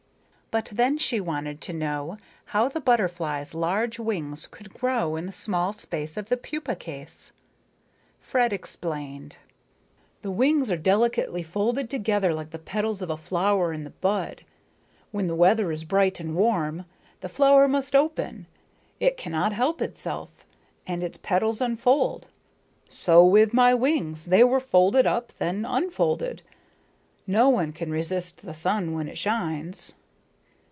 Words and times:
But 0.53 0.67
then 0.73 0.97
she 0.97 1.21
wanted 1.21 1.61
to 1.61 1.71
know 1.71 2.17
how 2.47 2.67
the 2.67 2.81
butterfly's 2.81 3.53
large 3.53 3.99
wings 3.99 4.47
could 4.47 4.73
grow 4.73 5.15
in 5.15 5.25
the 5.25 5.31
small 5.31 5.71
space 5.71 6.17
of 6.17 6.27
the 6.27 6.35
pupa 6.35 6.75
case. 6.75 7.31
Fred 8.19 8.51
explained. 8.51 9.37
"The 10.23 10.29
wings 10.31 10.69
are 10.69 10.75
delicately 10.75 11.41
folded 11.41 11.89
together 11.89 12.33
like 12.33 12.49
the 12.49 12.59
petals 12.59 13.01
of 13.01 13.09
a 13.09 13.15
flower 13.15 13.71
in 13.71 13.85
the 13.85 13.91
bud. 14.01 14.43
When 15.13 15.27
the 15.27 15.35
weather 15.37 15.71
is 15.71 15.85
bright 15.85 16.19
and 16.19 16.35
warm, 16.35 16.83
the 17.21 17.29
flower 17.29 17.65
must 17.65 17.95
open, 17.95 18.45
it 18.99 19.15
cannot 19.15 19.53
help 19.53 19.81
itself, 19.81 20.43
and 20.85 21.01
its 21.01 21.17
petals 21.17 21.61
unfold. 21.61 22.27
So 22.89 23.25
with 23.25 23.53
my 23.53 23.73
wings, 23.73 24.25
they 24.25 24.43
were 24.43 24.59
folded 24.59 25.07
up, 25.07 25.31
then 25.37 25.63
unfolded. 25.63 26.41
No 27.25 27.47
one 27.47 27.71
can 27.71 27.89
resist 27.89 28.41
the 28.41 28.53
sun 28.53 28.91
when 28.93 29.07
it 29.07 29.17
shines." 29.17 29.93